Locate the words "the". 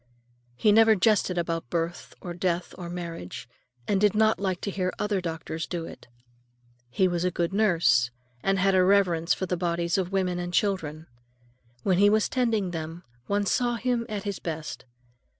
9.45-9.55